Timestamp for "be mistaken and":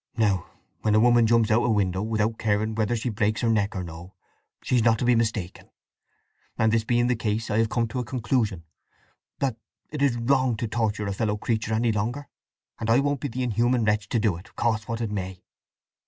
5.05-6.71